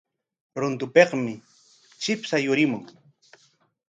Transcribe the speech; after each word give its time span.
Runtupikmi 0.59 1.33
chipsha 2.01 2.37
yurimun. 2.45 2.83